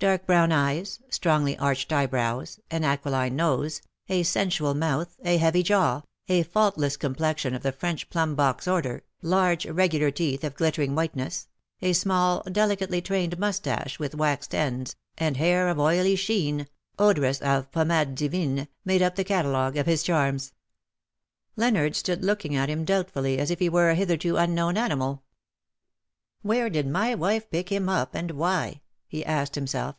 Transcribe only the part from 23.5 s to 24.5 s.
if he were a hitherto